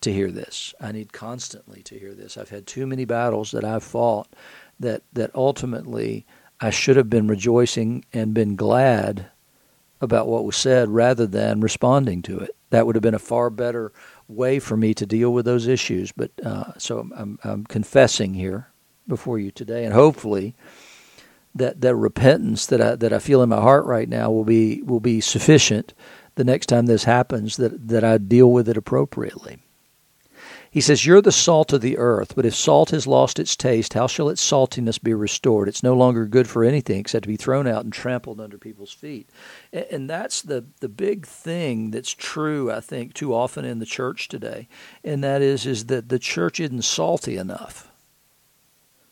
to 0.00 0.10
hear 0.10 0.30
this. 0.30 0.72
I 0.80 0.92
need 0.92 1.12
constantly 1.12 1.82
to 1.82 1.98
hear 1.98 2.14
this. 2.14 2.38
I've 2.38 2.48
had 2.48 2.66
too 2.66 2.86
many 2.86 3.04
battles 3.04 3.50
that 3.50 3.64
I've 3.64 3.84
fought 3.84 4.28
that 4.78 5.02
that 5.12 5.30
ultimately 5.34 6.24
I 6.58 6.70
should 6.70 6.96
have 6.96 7.10
been 7.10 7.28
rejoicing 7.28 8.06
and 8.14 8.32
been 8.32 8.56
glad 8.56 9.26
about 10.00 10.28
what 10.28 10.44
was 10.44 10.56
said 10.56 10.88
rather 10.88 11.26
than 11.26 11.60
responding 11.60 12.22
to 12.22 12.38
it. 12.38 12.56
That 12.70 12.86
would 12.86 12.96
have 12.96 13.02
been 13.02 13.14
a 13.14 13.18
far 13.18 13.50
better 13.50 13.92
way 14.28 14.58
for 14.58 14.76
me 14.76 14.94
to 14.94 15.06
deal 15.06 15.32
with 15.32 15.44
those 15.44 15.66
issues. 15.66 16.12
But 16.12 16.30
uh, 16.44 16.72
so 16.78 17.08
I'm, 17.14 17.38
I'm 17.44 17.64
confessing 17.66 18.34
here 18.34 18.68
before 19.06 19.38
you 19.38 19.50
today, 19.50 19.84
and 19.84 19.92
hopefully 19.92 20.54
that 21.54 21.80
that 21.80 21.96
repentance 21.96 22.66
that 22.66 22.80
I 22.80 22.94
that 22.96 23.12
I 23.12 23.18
feel 23.18 23.42
in 23.42 23.48
my 23.48 23.60
heart 23.60 23.84
right 23.84 24.08
now 24.08 24.30
will 24.30 24.44
be 24.44 24.82
will 24.82 25.00
be 25.00 25.20
sufficient 25.20 25.94
the 26.36 26.44
next 26.44 26.66
time 26.66 26.86
this 26.86 27.04
happens 27.04 27.56
that 27.56 27.88
that 27.88 28.04
I 28.04 28.18
deal 28.18 28.50
with 28.52 28.68
it 28.68 28.76
appropriately. 28.76 29.58
He 30.72 30.80
says, 30.80 31.04
You're 31.04 31.20
the 31.20 31.32
salt 31.32 31.72
of 31.72 31.80
the 31.80 31.98
earth, 31.98 32.36
but 32.36 32.46
if 32.46 32.54
salt 32.54 32.90
has 32.90 33.06
lost 33.06 33.40
its 33.40 33.56
taste, 33.56 33.94
how 33.94 34.06
shall 34.06 34.28
its 34.28 34.48
saltiness 34.48 35.02
be 35.02 35.12
restored? 35.12 35.66
It's 35.66 35.82
no 35.82 35.94
longer 35.94 36.26
good 36.26 36.48
for 36.48 36.62
anything 36.62 37.00
except 37.00 37.24
to 37.24 37.28
be 37.28 37.36
thrown 37.36 37.66
out 37.66 37.82
and 37.82 37.92
trampled 37.92 38.40
under 38.40 38.56
people's 38.56 38.92
feet. 38.92 39.28
And 39.72 40.08
that's 40.08 40.42
the, 40.42 40.64
the 40.78 40.88
big 40.88 41.26
thing 41.26 41.90
that's 41.90 42.12
true, 42.12 42.70
I 42.70 42.80
think, 42.80 43.14
too 43.14 43.34
often 43.34 43.64
in 43.64 43.80
the 43.80 43.86
church 43.86 44.28
today. 44.28 44.68
And 45.02 45.24
that 45.24 45.42
is, 45.42 45.66
is 45.66 45.86
that 45.86 46.08
the 46.08 46.20
church 46.20 46.60
isn't 46.60 46.82
salty 46.82 47.36
enough. 47.36 47.90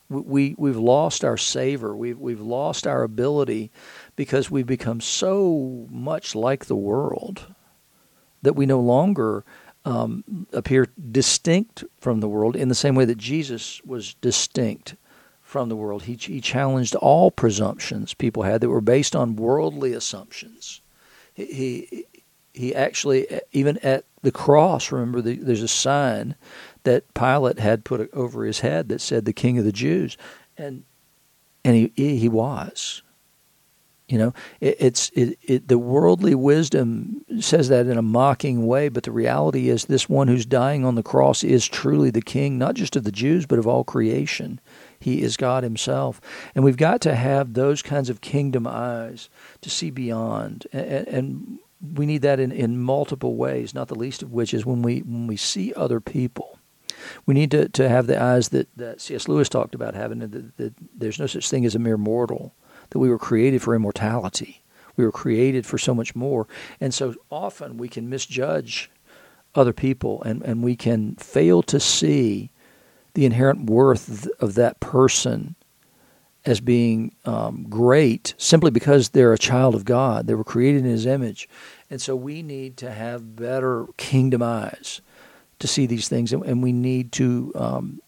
We, 0.09 0.55
we, 0.57 0.71
have 0.71 0.79
lost 0.79 1.25
our 1.25 1.37
savor. 1.37 1.95
We've, 1.95 2.19
we've 2.19 2.41
lost 2.41 2.87
our 2.87 3.03
ability 3.03 3.71
because 4.17 4.51
we've 4.51 4.67
become 4.67 5.03
so 5.03 5.87
much 5.91 6.35
like 6.35 6.65
the 6.65 6.77
world 6.77 7.53
that 8.41 8.55
we 8.55 8.65
no 8.65 8.81
longer 8.81 9.45
um, 9.89 10.47
appear 10.53 10.87
distinct 11.11 11.83
from 11.99 12.21
the 12.21 12.29
world 12.29 12.55
in 12.55 12.69
the 12.69 12.75
same 12.75 12.95
way 12.95 13.07
that 13.07 13.17
Jesus 13.17 13.81
was 13.85 14.15
distinct 14.21 14.97
from 15.41 15.71
the 15.71 15.77
world. 15.77 16.03
He, 16.03 16.15
he 16.15 16.43
challenged 16.43 16.95
all 16.97 17.31
presumptions 17.31 18.13
people 18.13 18.43
had 18.43 18.61
that 18.61 18.69
were 18.69 18.83
based 18.83 19.17
on 19.17 19.37
worldly 19.37 19.95
assumptions. 19.95 20.83
He, 21.33 22.05
he, 22.53 22.75
actually, 22.75 23.41
even 23.53 23.79
at 23.79 24.05
the 24.21 24.31
cross, 24.31 24.93
remember, 24.93 25.23
the, 25.23 25.37
there's 25.37 25.63
a 25.63 25.69
sign 25.69 26.35
that 26.83 27.15
Pilate 27.15 27.59
had 27.59 27.85
put 27.85 28.13
over 28.13 28.45
his 28.45 28.61
head 28.61 28.91
that 28.91 29.01
said, 29.01 29.25
the 29.25 29.33
King 29.33 29.57
of 29.57 29.65
the 29.65 29.73
Jews. 29.73 30.19
And, 30.59 30.85
and 31.65 31.91
he, 31.95 32.19
he 32.19 32.29
was. 32.29 33.03
You 34.09 34.17
know, 34.17 34.35
it, 34.61 34.77
it's 34.81 35.11
it, 35.11 35.39
it, 35.43 35.69
the 35.69 35.79
worldly 35.79 36.35
wisdom 36.35 37.25
says 37.41 37.69
that 37.69 37.87
in 37.87 37.99
a 37.99 38.03
mocking 38.03 38.67
way, 38.67 38.89
but 38.89 39.03
the 39.03 39.13
reality 39.13 39.69
is 39.69 39.85
this 39.85 40.09
one 40.09 40.29
who's 40.29 40.47
dying 40.47 40.85
on 40.85 40.95
the 40.95 41.03
cross 41.03 41.45
is 41.45 41.69
truly 41.69 42.11
the 42.11 42.23
king, 42.23 42.59
not 42.59 42.75
just 42.75 42.97
of 42.97 43.05
the 43.05 43.13
Jews, 43.13 43.45
but 43.45 43.59
of 43.59 43.67
all 43.67 43.85
creation. 43.85 44.61
He 44.99 45.23
is 45.23 45.37
God 45.37 45.63
Himself. 45.63 46.21
And 46.55 46.65
we've 46.65 46.77
got 46.77 47.03
to 47.03 47.15
have 47.15 47.53
those 47.53 47.83
kinds 47.83 48.09
of 48.09 48.23
kingdom 48.23 48.67
eyes 48.67 49.29
to 49.61 49.71
see 49.71 49.91
beyond. 49.91 50.67
And, 50.73 51.09
and 51.09 51.59
we 51.95 52.07
need 52.07 52.23
that 52.23 52.41
in, 52.41 52.51
in 52.51 52.79
multiple 52.79 53.37
ways, 53.37 53.75
not 53.75 53.89
the 53.89 53.95
least 53.95 54.23
of 54.23 54.33
which 54.33 54.55
is 54.55 54.65
when 54.65 54.81
we 54.81 55.01
when 55.01 55.27
we 55.27 55.37
see 55.37 55.75
other 55.75 56.01
people. 56.01 56.59
We 57.27 57.35
need 57.35 57.51
to, 57.53 57.69
to 57.69 57.89
have 57.89 58.07
the 58.07 58.21
eyes 58.21 58.49
that, 58.49 58.69
that 58.77 59.01
C.S. 59.01 59.29
Lewis 59.29 59.49
talked 59.49 59.75
about 59.75 59.95
having, 59.95 60.19
that, 60.19 60.57
that 60.57 60.75
there's 60.95 61.21
no 61.21 61.27
such 61.27 61.49
thing 61.49 61.65
as 61.65 61.75
a 61.75 61.79
mere 61.79 61.97
mortal 61.97 62.55
that 62.91 62.99
we 62.99 63.09
were 63.09 63.19
created 63.19 63.63
for 63.63 63.75
immortality. 63.75 64.63
We 64.97 65.05
were 65.05 65.13
created 65.13 65.65
for 65.65 65.79
so 65.79 65.95
much 65.95 66.17
more. 66.17 66.49
And 66.81 66.93
so 66.93 67.15
often 67.31 67.77
we 67.77 67.89
can 67.89 68.09
misjudge 68.11 68.91
other 69.55 69.73
people 69.73 70.23
and, 70.25 70.43
and 70.43 70.63
we 70.63 70.77
can 70.77 71.15
fail 71.17 71.63
to 71.65 71.81
see 71.81 72.51
the 73.15 73.25
inherent 73.25 73.71
worth 73.71 74.29
of 74.41 74.55
that 74.55 74.81
person 74.81 75.55
as 76.45 76.61
being 76.61 77.15
um, 77.25 77.67
great 77.69 78.35
simply 78.39 78.71
because 78.71 79.11
they're 79.11 79.33
a 79.33 79.39
child 79.39 79.75
of 79.75 79.85
God. 79.85 80.27
They 80.27 80.35
were 80.35 80.45
created 80.45 80.85
in 80.85 80.91
His 80.91 81.07
image. 81.07 81.49
And 81.91 82.01
so 82.01 82.17
we 82.17 82.43
need 82.43 82.77
to 82.79 82.91
have 82.91 83.37
better 83.37 83.87
kingdom 83.97 84.43
eyes 84.43 85.01
to 85.59 85.67
see 85.67 85.87
these 85.87 86.09
things. 86.09 86.33
And, 86.33 86.45
and 86.45 86.63
we 86.63 86.73
need 86.73 87.13
to, 87.13 87.53
um, 87.55 88.01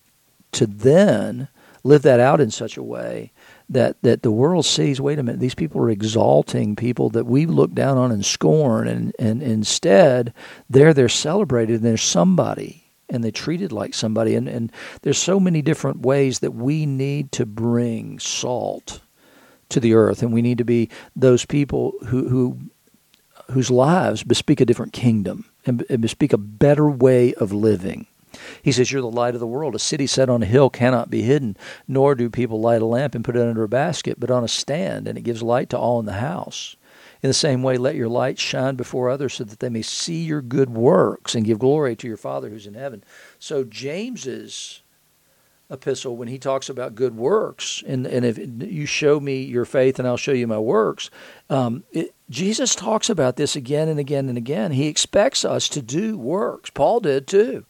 to 0.53 0.67
then 0.67 1.49
live 1.83 2.03
that 2.03 2.21
out 2.21 2.41
in 2.41 2.51
such 2.51 2.77
a 2.77 2.83
way 2.83 3.33
that, 3.71 3.97
that 4.03 4.23
the 4.23 4.31
world 4.31 4.67
sees 4.67 5.01
wait 5.01 5.19
a 5.19 5.23
minute, 5.23 5.41
these 5.41 5.55
people 5.55 5.81
are 5.81 5.91
exalting 5.91 6.77
people 6.77 7.09
that 7.11 7.27
we 7.27 7.47
look 7.47 7.73
down 7.73 7.97
on 7.97 8.13
and 8.13 8.25
scorn. 8.25 8.89
And, 8.89 9.15
and 9.19 9.43
instead, 9.43 10.35
there 10.69 10.93
they're 10.93 11.09
celebrated 11.09 11.77
and 11.77 11.85
there's 11.85 12.03
somebody 12.03 12.91
and 13.09 13.25
they're 13.25 13.31
treated 13.31 13.73
like 13.73 13.95
somebody. 13.95 14.35
And, 14.35 14.49
and 14.49 14.73
there's 15.03 15.19
so 15.19 15.41
many 15.41 15.63
different 15.63 16.01
ways 16.01 16.41
that 16.41 16.53
we 16.53 16.87
need 16.87 17.33
to 17.33 17.47
bring 17.47 18.19
salt 18.19 19.01
to 19.71 19.81
the 19.81 19.95
earth, 19.95 20.23
and 20.23 20.33
we 20.33 20.43
need 20.43 20.59
to 20.59 20.65
be 20.65 20.91
those 21.15 21.45
people 21.45 21.95
who, 22.07 22.29
who 22.29 22.59
whose 23.53 23.71
lives 23.71 24.23
bespeak 24.23 24.61
a 24.61 24.65
different 24.65 24.93
kingdom 24.93 25.45
and 25.67 25.85
bespeak 26.01 26.33
a 26.33 26.39
better 26.39 26.89
way 26.89 27.35
of 27.35 27.53
living. 27.53 28.07
He 28.63 28.73
says, 28.73 28.93
You're 28.93 29.03
the 29.03 29.11
light 29.11 29.35
of 29.35 29.41
the 29.41 29.47
world. 29.47 29.75
A 29.75 29.79
city 29.79 30.07
set 30.07 30.29
on 30.29 30.43
a 30.43 30.47
hill 30.47 30.71
cannot 30.71 31.11
be 31.11 31.23
hidden, 31.23 31.57
nor 31.89 32.15
do 32.15 32.31
people 32.31 32.61
light 32.61 32.83
a 32.83 32.87
lamp 32.87 33.15
and 33.15 33.25
put 33.25 33.37
it 33.37 33.43
under 33.43 33.63
a 33.63 33.69
basket, 33.69 34.21
but 34.21 34.31
on 34.31 34.45
a 34.45 34.49
stand, 34.49 35.09
and 35.09 35.19
it 35.19 35.23
gives 35.23 35.43
light 35.43 35.71
to 35.71 35.79
all 35.79 36.01
in 36.01 36.07
the 36.07 36.15
house. 36.15 36.77
In 37.23 37.29
the 37.29 37.35
same 37.35 37.63
way, 37.63 37.77
let 37.77 37.97
your 37.97 38.09
light 38.09 38.39
shine 38.39 38.77
before 38.77 39.11
others 39.11 39.35
so 39.35 39.45
that 39.45 39.61
they 39.61 39.69
may 39.69 39.83
see 39.83 40.23
your 40.23 40.41
good 40.41 40.71
works 40.71 41.35
and 41.35 41.45
give 41.45 41.59
glory 41.59 41.95
to 41.97 42.07
your 42.07 42.17
Father 42.17 42.49
who's 42.49 42.67
in 42.67 42.75
heaven. 42.75 43.05
So, 43.39 43.63
James's 43.63 44.81
epistle, 45.71 46.17
when 46.17 46.29
he 46.29 46.39
talks 46.39 46.69
about 46.69 46.95
good 46.95 47.17
works, 47.17 47.83
and, 47.87 48.07
and 48.07 48.25
if 48.25 48.39
you 48.39 48.87
show 48.87 49.21
me 49.21 49.43
your 49.43 49.65
faith 49.65 49.99
and 49.99 50.09
I'll 50.09 50.17
show 50.17 50.33
you 50.33 50.47
my 50.47 50.59
works, 50.59 51.11
um, 51.49 51.85
it, 51.93 52.15
Jesus 52.29 52.75
talks 52.75 53.11
about 53.11 53.37
this 53.37 53.55
again 53.55 53.89
and 53.89 54.01
again 54.01 54.29
and 54.29 54.39
again. 54.39 54.73
He 54.73 54.87
expects 54.87 55.45
us 55.45 55.69
to 55.71 55.83
do 55.83 56.19
works. 56.19 56.71
Paul 56.71 57.01
did 57.01 57.27
too. 57.27 57.67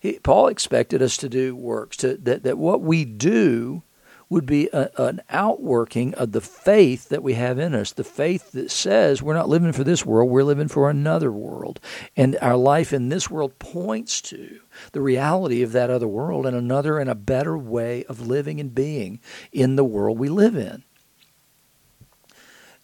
He, 0.00 0.18
Paul 0.18 0.48
expected 0.48 1.02
us 1.02 1.16
to 1.18 1.28
do 1.28 1.54
works, 1.54 1.98
to, 1.98 2.16
that, 2.16 2.42
that 2.42 2.58
what 2.58 2.80
we 2.80 3.04
do 3.04 3.82
would 4.30 4.46
be 4.46 4.68
a, 4.72 4.88
an 4.96 5.20
outworking 5.28 6.14
of 6.14 6.32
the 6.32 6.40
faith 6.40 7.08
that 7.10 7.22
we 7.22 7.34
have 7.34 7.58
in 7.58 7.74
us, 7.74 7.92
the 7.92 8.04
faith 8.04 8.52
that 8.52 8.70
says 8.70 9.20
we're 9.20 9.34
not 9.34 9.48
living 9.48 9.72
for 9.72 9.84
this 9.84 10.06
world, 10.06 10.30
we're 10.30 10.44
living 10.44 10.68
for 10.68 10.88
another 10.88 11.30
world. 11.30 11.80
And 12.16 12.38
our 12.40 12.56
life 12.56 12.92
in 12.92 13.08
this 13.10 13.28
world 13.28 13.58
points 13.58 14.22
to 14.22 14.60
the 14.92 15.02
reality 15.02 15.62
of 15.62 15.72
that 15.72 15.90
other 15.90 16.08
world 16.08 16.46
and 16.46 16.56
another 16.56 16.98
and 16.98 17.10
a 17.10 17.14
better 17.14 17.58
way 17.58 18.04
of 18.04 18.26
living 18.26 18.58
and 18.58 18.74
being 18.74 19.20
in 19.52 19.76
the 19.76 19.84
world 19.84 20.18
we 20.18 20.28
live 20.28 20.56
in. 20.56 20.84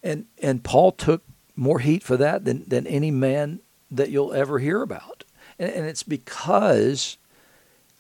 And 0.03 0.27
and 0.43 0.63
Paul 0.63 0.93
took 0.93 1.23
more 1.55 1.79
heat 1.79 2.03
for 2.03 2.17
that 2.19 2.45
than, 2.45 2.69
than 2.69 2.87
any 2.87 3.11
man 3.11 3.61
that 3.91 4.11
you'll 4.11 4.35
ever 4.35 4.59
hear 4.59 4.83
about. 4.83 5.16
And, 5.59 5.71
and 5.71 5.87
it's 5.87 6.03
because 6.03 7.19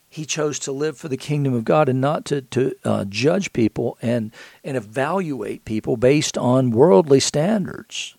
he 0.08 0.24
chose 0.24 0.58
to 0.60 0.72
live 0.72 0.96
for 0.96 1.08
the 1.08 1.16
kingdom 1.16 1.52
of 1.52 1.64
God 1.64 1.88
and 1.88 2.00
not 2.00 2.24
to, 2.26 2.40
to 2.42 2.74
uh, 2.84 3.04
judge 3.06 3.52
people 3.52 3.98
and, 4.00 4.32
and 4.64 4.76
evaluate 4.76 5.64
people 5.64 5.96
based 5.96 6.38
on 6.38 6.70
worldly 6.70 7.20
standards. 7.20 8.16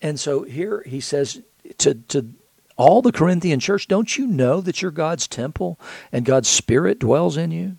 And 0.00 0.18
so 0.20 0.42
here 0.42 0.82
he 0.86 1.00
says 1.00 1.42
to, 1.78 1.94
to 1.94 2.28
all 2.76 3.02
the 3.02 3.12
Corinthian 3.12 3.60
church, 3.60 3.88
don't 3.88 4.16
you 4.16 4.26
know 4.26 4.60
that 4.60 4.82
you're 4.82 4.90
God's 4.90 5.26
temple 5.26 5.78
and 6.10 6.24
God's 6.24 6.48
Spirit 6.48 6.98
dwells 6.98 7.36
in 7.36 7.50
you? 7.50 7.76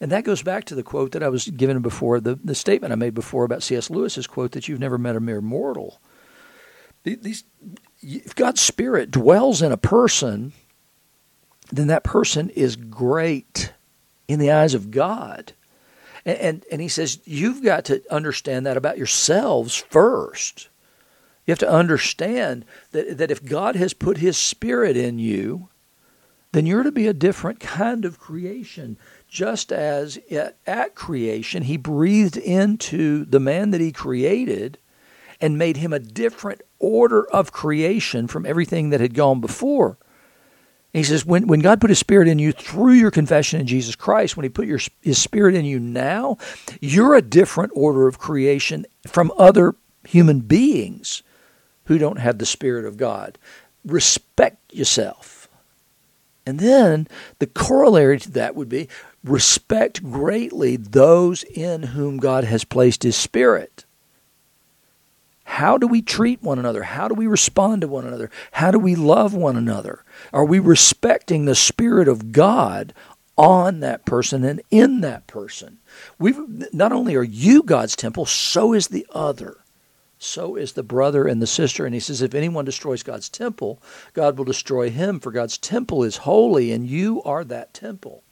And 0.00 0.10
that 0.10 0.24
goes 0.24 0.42
back 0.42 0.64
to 0.64 0.74
the 0.74 0.82
quote 0.82 1.12
that 1.12 1.22
I 1.22 1.28
was 1.28 1.46
given 1.48 1.80
before, 1.80 2.20
the, 2.20 2.38
the 2.42 2.54
statement 2.54 2.92
I 2.92 2.96
made 2.96 3.14
before 3.14 3.44
about 3.44 3.62
C.S. 3.62 3.88
Lewis's 3.88 4.26
quote 4.26 4.52
that 4.52 4.68
you've 4.68 4.80
never 4.80 4.98
met 4.98 5.16
a 5.16 5.20
mere 5.20 5.40
mortal. 5.40 6.00
These, 7.04 7.44
if 8.02 8.34
God's 8.34 8.60
Spirit 8.60 9.10
dwells 9.10 9.62
in 9.62 9.72
a 9.72 9.76
person, 9.76 10.52
then 11.70 11.88
that 11.88 12.04
person 12.04 12.50
is 12.50 12.76
great 12.76 13.72
in 14.28 14.38
the 14.38 14.50
eyes 14.50 14.74
of 14.74 14.90
God. 14.90 15.52
And, 16.24 16.38
and, 16.38 16.64
and, 16.72 16.80
he 16.80 16.88
says, 16.88 17.20
you've 17.24 17.62
got 17.62 17.84
to 17.86 18.02
understand 18.10 18.66
that 18.66 18.76
about 18.76 18.98
yourselves 18.98 19.76
first. 19.76 20.68
You 21.46 21.52
have 21.52 21.58
to 21.60 21.70
understand 21.70 22.64
that, 22.90 23.18
that 23.18 23.30
if 23.30 23.44
God 23.44 23.76
has 23.76 23.94
put 23.94 24.18
his 24.18 24.36
spirit 24.36 24.96
in 24.96 25.20
you, 25.20 25.68
then 26.52 26.66
you're 26.66 26.82
to 26.82 26.92
be 26.92 27.06
a 27.06 27.12
different 27.12 27.60
kind 27.60 28.04
of 28.04 28.18
creation. 28.18 28.96
Just 29.28 29.72
as 29.72 30.18
at, 30.30 30.56
at 30.66 30.94
creation, 30.94 31.62
he 31.62 31.76
breathed 31.76 32.36
into 32.36 33.24
the 33.24 33.40
man 33.40 33.70
that 33.70 33.80
he 33.80 33.92
created 33.92 34.78
and 35.40 35.58
made 35.58 35.76
him 35.78 35.92
a 35.92 35.98
different 35.98 36.62
order 36.78 37.26
of 37.30 37.52
creation 37.52 38.26
from 38.26 38.46
everything 38.46 38.90
that 38.90 39.00
had 39.00 39.14
gone 39.14 39.40
before. 39.40 39.98
He 40.92 41.02
says, 41.02 41.26
when, 41.26 41.46
when 41.46 41.60
God 41.60 41.80
put 41.80 41.90
His 41.90 41.98
Spirit 41.98 42.26
in 42.26 42.38
you 42.38 42.52
through 42.52 42.94
your 42.94 43.10
confession 43.10 43.60
in 43.60 43.66
Jesus 43.66 43.94
Christ, 43.94 44.36
when 44.36 44.44
He 44.44 44.48
put 44.48 44.66
your, 44.66 44.80
His 45.02 45.20
Spirit 45.20 45.54
in 45.54 45.66
you 45.66 45.78
now, 45.78 46.38
you're 46.80 47.14
a 47.14 47.20
different 47.20 47.72
order 47.74 48.06
of 48.06 48.18
creation 48.18 48.86
from 49.06 49.30
other 49.36 49.74
human 50.04 50.40
beings 50.40 51.22
who 51.84 51.98
don't 51.98 52.18
have 52.18 52.38
the 52.38 52.46
Spirit 52.46 52.86
of 52.86 52.96
God. 52.96 53.36
Respect 53.84 54.72
yourself. 54.72 55.48
And 56.46 56.60
then 56.60 57.08
the 57.40 57.46
corollary 57.46 58.18
to 58.20 58.30
that 58.32 58.54
would 58.54 58.68
be 58.68 58.88
respect 59.24 60.02
greatly 60.02 60.76
those 60.76 61.42
in 61.42 61.82
whom 61.82 62.18
God 62.18 62.44
has 62.44 62.64
placed 62.64 63.02
His 63.02 63.16
Spirit. 63.16 63.84
How 65.56 65.78
do 65.78 65.86
we 65.86 66.02
treat 66.02 66.42
one 66.42 66.58
another? 66.58 66.82
How 66.82 67.08
do 67.08 67.14
we 67.14 67.26
respond 67.26 67.80
to 67.80 67.88
one 67.88 68.06
another? 68.06 68.30
How 68.52 68.70
do 68.70 68.78
we 68.78 68.94
love 68.94 69.32
one 69.32 69.56
another? 69.56 70.04
Are 70.30 70.44
we 70.44 70.58
respecting 70.58 71.46
the 71.46 71.54
Spirit 71.54 72.08
of 72.08 72.30
God 72.30 72.92
on 73.38 73.80
that 73.80 74.04
person 74.04 74.44
and 74.44 74.60
in 74.70 75.00
that 75.00 75.26
person? 75.26 75.78
We 76.18 76.34
not 76.74 76.92
only 76.92 77.16
are 77.16 77.22
you 77.22 77.62
God's 77.62 77.96
temple, 77.96 78.26
so 78.26 78.74
is 78.74 78.88
the 78.88 79.06
other. 79.12 79.56
So 80.18 80.56
is 80.56 80.74
the 80.74 80.82
brother 80.82 81.26
and 81.26 81.40
the 81.40 81.46
sister. 81.46 81.86
And 81.86 81.94
he 81.94 82.00
says, 82.00 82.20
if 82.20 82.34
anyone 82.34 82.66
destroys 82.66 83.02
God's 83.02 83.30
temple, 83.30 83.80
God 84.12 84.36
will 84.36 84.44
destroy 84.44 84.90
him, 84.90 85.20
for 85.20 85.32
God's 85.32 85.56
temple 85.56 86.04
is 86.04 86.18
holy, 86.18 86.70
and 86.70 86.86
you 86.86 87.22
are 87.22 87.44
that 87.44 87.72
temple. 87.72 88.22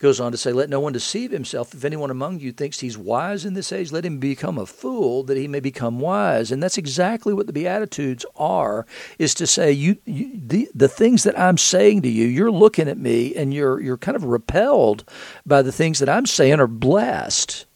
Goes 0.00 0.18
on 0.18 0.32
to 0.32 0.38
say, 0.38 0.50
Let 0.54 0.70
no 0.70 0.80
one 0.80 0.94
deceive 0.94 1.30
himself. 1.30 1.74
If 1.74 1.84
anyone 1.84 2.10
among 2.10 2.40
you 2.40 2.52
thinks 2.52 2.80
he's 2.80 2.96
wise 2.96 3.44
in 3.44 3.52
this 3.52 3.70
age, 3.70 3.92
let 3.92 4.06
him 4.06 4.18
become 4.18 4.56
a 4.56 4.64
fool 4.64 5.22
that 5.24 5.36
he 5.36 5.46
may 5.46 5.60
become 5.60 6.00
wise. 6.00 6.50
And 6.50 6.62
that's 6.62 6.78
exactly 6.78 7.34
what 7.34 7.46
the 7.46 7.52
Beatitudes 7.52 8.24
are, 8.34 8.86
is 9.18 9.34
to 9.34 9.46
say, 9.46 9.70
you, 9.70 9.98
you 10.06 10.30
the, 10.34 10.70
the 10.74 10.88
things 10.88 11.22
that 11.24 11.38
I'm 11.38 11.58
saying 11.58 12.00
to 12.02 12.08
you, 12.08 12.26
you're 12.26 12.50
looking 12.50 12.88
at 12.88 12.96
me 12.96 13.34
and 13.34 13.52
you're, 13.52 13.78
you're 13.78 13.98
kind 13.98 14.16
of 14.16 14.24
repelled 14.24 15.04
by 15.44 15.60
the 15.60 15.72
things 15.72 15.98
that 15.98 16.08
I'm 16.08 16.24
saying 16.24 16.60
are 16.60 16.66
blessed. 16.66 17.66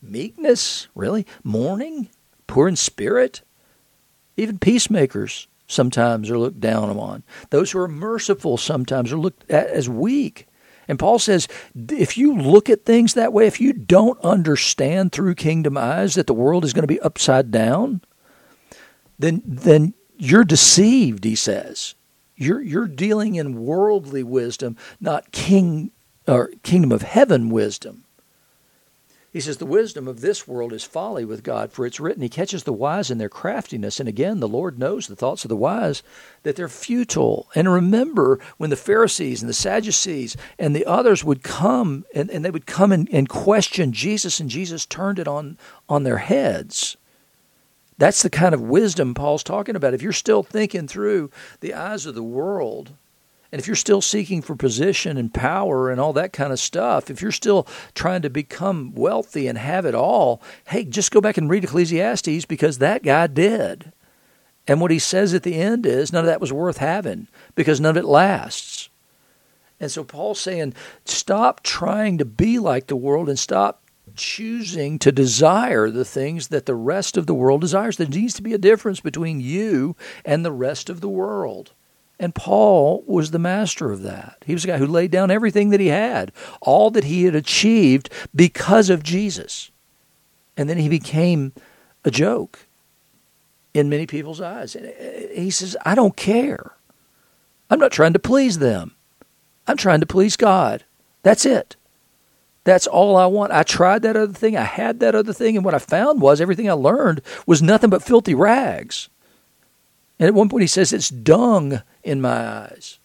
Meekness, 0.00 0.86
really? 0.94 1.26
Mourning? 1.42 2.08
Poor 2.46 2.68
in 2.68 2.76
spirit? 2.76 3.42
Even 4.36 4.58
peacemakers 4.58 5.48
sometimes 5.66 6.30
are 6.30 6.38
looked 6.38 6.60
down 6.60 6.88
upon. 6.88 7.24
Those 7.50 7.72
who 7.72 7.80
are 7.80 7.88
merciful 7.88 8.56
sometimes 8.56 9.12
are 9.12 9.18
looked 9.18 9.50
at 9.50 9.66
as 9.66 9.88
weak. 9.88 10.47
And 10.88 10.98
Paul 10.98 11.18
says, 11.18 11.46
if 11.90 12.16
you 12.16 12.34
look 12.34 12.70
at 12.70 12.84
things 12.84 13.14
that 13.14 13.32
way, 13.32 13.46
if 13.46 13.60
you 13.60 13.72
don't 13.74 14.18
understand 14.24 15.12
through 15.12 15.34
kingdom 15.34 15.76
eyes 15.76 16.14
that 16.14 16.26
the 16.26 16.34
world 16.34 16.64
is 16.64 16.72
going 16.72 16.82
to 16.82 16.88
be 16.88 17.00
upside 17.00 17.50
down, 17.50 18.00
then 19.18 19.42
then 19.44 19.94
you're 20.16 20.44
deceived, 20.44 21.24
he 21.24 21.34
says. 21.34 21.94
You're 22.36 22.62
you're 22.62 22.86
dealing 22.86 23.34
in 23.34 23.64
worldly 23.64 24.22
wisdom, 24.22 24.76
not 25.00 25.32
king 25.32 25.90
or 26.26 26.50
kingdom 26.62 26.92
of 26.92 27.02
heaven 27.02 27.50
wisdom. 27.50 28.04
He 29.30 29.40
says, 29.40 29.58
The 29.58 29.66
wisdom 29.66 30.08
of 30.08 30.20
this 30.20 30.48
world 30.48 30.72
is 30.72 30.84
folly 30.84 31.24
with 31.24 31.42
God, 31.42 31.70
for 31.70 31.84
it's 31.84 32.00
written, 32.00 32.22
He 32.22 32.28
catches 32.28 32.64
the 32.64 32.72
wise 32.72 33.10
in 33.10 33.18
their 33.18 33.28
craftiness. 33.28 34.00
And 34.00 34.08
again, 34.08 34.40
the 34.40 34.48
Lord 34.48 34.78
knows 34.78 35.06
the 35.06 35.16
thoughts 35.16 35.44
of 35.44 35.50
the 35.50 35.56
wise, 35.56 36.02
that 36.44 36.56
they're 36.56 36.68
futile. 36.68 37.48
And 37.54 37.70
remember 37.70 38.40
when 38.56 38.70
the 38.70 38.76
Pharisees 38.76 39.42
and 39.42 39.48
the 39.48 39.54
Sadducees 39.54 40.36
and 40.58 40.74
the 40.74 40.86
others 40.86 41.24
would 41.24 41.42
come 41.42 42.06
and, 42.14 42.30
and 42.30 42.44
they 42.44 42.50
would 42.50 42.66
come 42.66 42.90
and, 42.90 43.08
and 43.12 43.28
question 43.28 43.92
Jesus, 43.92 44.40
and 44.40 44.48
Jesus 44.48 44.86
turned 44.86 45.18
it 45.18 45.28
on, 45.28 45.58
on 45.88 46.04
their 46.04 46.18
heads. 46.18 46.96
That's 47.98 48.22
the 48.22 48.30
kind 48.30 48.54
of 48.54 48.62
wisdom 48.62 49.12
Paul's 49.12 49.42
talking 49.42 49.76
about. 49.76 49.92
If 49.92 50.02
you're 50.02 50.12
still 50.12 50.42
thinking 50.42 50.88
through 50.88 51.30
the 51.60 51.74
eyes 51.74 52.06
of 52.06 52.14
the 52.14 52.22
world, 52.22 52.92
and 53.50 53.60
if 53.60 53.66
you're 53.66 53.76
still 53.76 54.02
seeking 54.02 54.42
for 54.42 54.54
position 54.54 55.16
and 55.16 55.32
power 55.32 55.90
and 55.90 55.98
all 55.98 56.12
that 56.12 56.34
kind 56.34 56.52
of 56.52 56.60
stuff, 56.60 57.10
if 57.10 57.22
you're 57.22 57.32
still 57.32 57.66
trying 57.94 58.22
to 58.22 58.30
become 58.30 58.94
wealthy 58.94 59.46
and 59.46 59.56
have 59.56 59.86
it 59.86 59.94
all, 59.94 60.42
hey, 60.66 60.84
just 60.84 61.10
go 61.10 61.20
back 61.20 61.38
and 61.38 61.48
read 61.48 61.64
Ecclesiastes 61.64 62.44
because 62.44 62.78
that 62.78 63.02
guy 63.02 63.26
did. 63.26 63.92
And 64.66 64.82
what 64.82 64.90
he 64.90 64.98
says 64.98 65.32
at 65.32 65.44
the 65.44 65.54
end 65.54 65.86
is 65.86 66.12
none 66.12 66.24
of 66.24 66.26
that 66.26 66.42
was 66.42 66.52
worth 66.52 66.76
having 66.76 67.26
because 67.54 67.80
none 67.80 67.96
of 67.96 68.04
it 68.04 68.06
lasts. 68.06 68.90
And 69.80 69.90
so 69.90 70.04
Paul's 70.04 70.40
saying, 70.40 70.74
stop 71.06 71.62
trying 71.62 72.18
to 72.18 72.26
be 72.26 72.58
like 72.58 72.88
the 72.88 72.96
world 72.96 73.30
and 73.30 73.38
stop 73.38 73.82
choosing 74.14 74.98
to 74.98 75.12
desire 75.12 75.88
the 75.88 76.04
things 76.04 76.48
that 76.48 76.66
the 76.66 76.74
rest 76.74 77.16
of 77.16 77.26
the 77.26 77.34
world 77.34 77.62
desires. 77.62 77.96
There 77.96 78.06
needs 78.06 78.34
to 78.34 78.42
be 78.42 78.52
a 78.52 78.58
difference 78.58 79.00
between 79.00 79.40
you 79.40 79.96
and 80.24 80.44
the 80.44 80.52
rest 80.52 80.90
of 80.90 81.00
the 81.00 81.08
world. 81.08 81.72
And 82.20 82.34
Paul 82.34 83.04
was 83.06 83.30
the 83.30 83.38
master 83.38 83.92
of 83.92 84.02
that. 84.02 84.42
He 84.44 84.52
was 84.52 84.64
a 84.64 84.68
guy 84.68 84.78
who 84.78 84.86
laid 84.86 85.10
down 85.10 85.30
everything 85.30 85.70
that 85.70 85.80
he 85.80 85.86
had, 85.86 86.32
all 86.60 86.90
that 86.90 87.04
he 87.04 87.24
had 87.24 87.34
achieved 87.34 88.10
because 88.34 88.90
of 88.90 89.04
Jesus. 89.04 89.70
And 90.56 90.68
then 90.68 90.78
he 90.78 90.88
became 90.88 91.52
a 92.04 92.10
joke 92.10 92.66
in 93.72 93.88
many 93.88 94.06
people's 94.06 94.40
eyes. 94.40 94.74
Uh, 94.74 94.90
he 95.32 95.50
says, 95.50 95.76
I 95.84 95.94
don't 95.94 96.16
care. 96.16 96.72
I'm 97.70 97.78
not 97.78 97.92
trying 97.92 98.14
to 98.14 98.18
please 98.18 98.58
them. 98.58 98.96
I'm 99.66 99.76
trying 99.76 100.00
to 100.00 100.06
please 100.06 100.36
God. 100.36 100.84
That's 101.22 101.46
it. 101.46 101.76
That's 102.64 102.86
all 102.86 103.16
I 103.16 103.26
want. 103.26 103.52
I 103.52 103.62
tried 103.62 104.02
that 104.02 104.16
other 104.16 104.32
thing. 104.32 104.56
I 104.56 104.64
had 104.64 105.00
that 105.00 105.14
other 105.14 105.32
thing. 105.32 105.56
And 105.56 105.64
what 105.64 105.74
I 105.74 105.78
found 105.78 106.20
was 106.20 106.40
everything 106.40 106.68
I 106.68 106.74
learned 106.74 107.22
was 107.46 107.62
nothing 107.62 107.90
but 107.90 108.02
filthy 108.02 108.34
rags. 108.34 109.08
And 110.18 110.26
at 110.26 110.34
one 110.34 110.48
point 110.48 110.62
he 110.62 110.68
says, 110.68 110.92
It's 110.92 111.08
dung 111.08 111.82
in 112.02 112.20
my 112.20 112.46
eyes. 112.46 112.98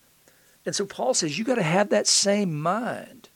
And 0.66 0.76
so 0.76 0.86
Paul 0.86 1.14
says, 1.14 1.38
You 1.38 1.46
got 1.46 1.56
to 1.56 1.64
have 1.64 1.90
that 1.90 2.08
same 2.08 2.60
mind. 2.60 3.30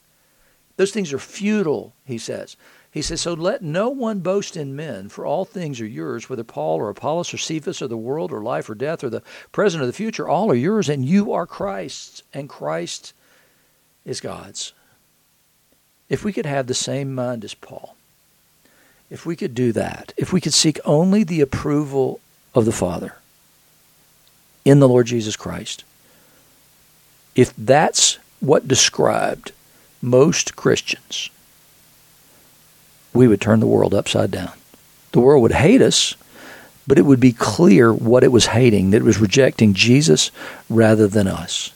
Those 0.76 0.92
things 0.92 1.12
are 1.12 1.18
futile, 1.18 1.92
he 2.04 2.18
says. 2.18 2.56
He 2.90 3.02
says, 3.02 3.20
So 3.20 3.34
let 3.34 3.62
no 3.62 3.88
one 3.90 4.20
boast 4.20 4.56
in 4.56 4.74
men, 4.74 5.08
for 5.08 5.26
all 5.26 5.44
things 5.44 5.80
are 5.80 5.86
yours, 5.86 6.28
whether 6.28 6.44
Paul 6.44 6.76
or 6.76 6.88
Apollos 6.88 7.32
or 7.34 7.38
Cephas 7.38 7.82
or 7.82 7.86
the 7.86 7.96
world 7.96 8.32
or 8.32 8.42
life 8.42 8.68
or 8.70 8.74
death 8.74 9.04
or 9.04 9.10
the 9.10 9.22
present 9.52 9.82
or 9.82 9.86
the 9.86 9.92
future, 9.92 10.28
all 10.28 10.50
are 10.50 10.56
yours, 10.56 10.88
and 10.88 11.04
you 11.04 11.32
are 11.32 11.46
Christ's, 11.46 12.22
and 12.32 12.48
Christ 12.48 13.12
is 14.04 14.20
God's. 14.20 14.72
If 16.08 16.24
we 16.24 16.32
could 16.32 16.46
have 16.46 16.66
the 16.66 16.74
same 16.74 17.14
mind 17.14 17.44
as 17.44 17.54
Paul, 17.54 17.94
if 19.10 19.26
we 19.26 19.36
could 19.36 19.54
do 19.54 19.72
that, 19.72 20.14
if 20.16 20.32
we 20.32 20.40
could 20.40 20.54
seek 20.54 20.80
only 20.84 21.22
the 21.22 21.42
approval 21.42 22.20
of 22.54 22.64
the 22.64 22.72
Father 22.72 23.17
in 24.68 24.80
the 24.80 24.88
Lord 24.88 25.06
Jesus 25.06 25.34
Christ, 25.34 25.82
if 27.34 27.54
that's 27.56 28.18
what 28.40 28.68
described 28.68 29.52
most 30.02 30.56
Christians, 30.56 31.30
we 33.14 33.26
would 33.26 33.40
turn 33.40 33.60
the 33.60 33.66
world 33.66 33.94
upside 33.94 34.30
down. 34.30 34.52
The 35.12 35.20
world 35.20 35.40
would 35.40 35.52
hate 35.52 35.80
us, 35.80 36.16
but 36.86 36.98
it 36.98 37.06
would 37.06 37.18
be 37.18 37.32
clear 37.32 37.94
what 37.94 38.22
it 38.22 38.30
was 38.30 38.46
hating, 38.48 38.90
that 38.90 38.98
it 38.98 39.04
was 39.04 39.18
rejecting 39.18 39.72
Jesus 39.72 40.30
rather 40.68 41.08
than 41.08 41.26
us. 41.26 41.72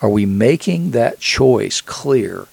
Are 0.00 0.08
we 0.08 0.24
making 0.24 0.92
that 0.92 1.20
choice 1.20 1.82
clear? 1.82 2.46